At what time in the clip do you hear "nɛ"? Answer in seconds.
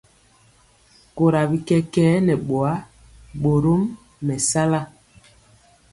2.25-2.33